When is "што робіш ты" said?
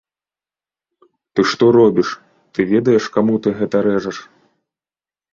1.49-2.65